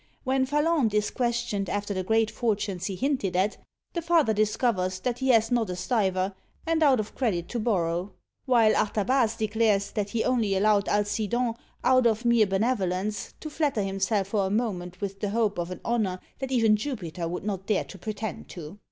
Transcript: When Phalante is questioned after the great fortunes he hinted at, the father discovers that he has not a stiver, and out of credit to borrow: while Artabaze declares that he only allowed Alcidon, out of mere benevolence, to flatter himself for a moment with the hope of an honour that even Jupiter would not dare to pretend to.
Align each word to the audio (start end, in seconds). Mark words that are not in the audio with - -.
When 0.23 0.47
Phalante 0.47 0.95
is 0.95 1.11
questioned 1.11 1.69
after 1.69 1.93
the 1.93 2.01
great 2.03 2.31
fortunes 2.31 2.87
he 2.87 2.95
hinted 2.95 3.35
at, 3.35 3.57
the 3.93 4.01
father 4.01 4.33
discovers 4.33 4.99
that 5.01 5.19
he 5.19 5.29
has 5.29 5.51
not 5.51 5.69
a 5.69 5.75
stiver, 5.75 6.33
and 6.65 6.81
out 6.81 6.99
of 6.99 7.13
credit 7.13 7.47
to 7.49 7.59
borrow: 7.59 8.11
while 8.45 8.73
Artabaze 8.75 9.37
declares 9.37 9.91
that 9.91 10.09
he 10.09 10.23
only 10.23 10.55
allowed 10.55 10.87
Alcidon, 10.89 11.53
out 11.83 12.07
of 12.07 12.25
mere 12.25 12.47
benevolence, 12.47 13.35
to 13.41 13.49
flatter 13.51 13.83
himself 13.83 14.29
for 14.29 14.47
a 14.47 14.49
moment 14.49 15.01
with 15.01 15.19
the 15.19 15.29
hope 15.29 15.59
of 15.59 15.69
an 15.69 15.81
honour 15.85 16.19
that 16.39 16.51
even 16.51 16.75
Jupiter 16.75 17.27
would 17.27 17.43
not 17.43 17.67
dare 17.67 17.83
to 17.83 17.99
pretend 17.99 18.49
to. 18.49 18.79